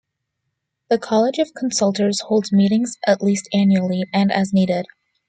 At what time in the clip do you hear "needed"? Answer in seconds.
4.51-4.87